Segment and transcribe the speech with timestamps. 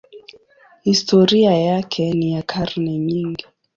[0.83, 3.45] Historia yake ni ya karne nyingi.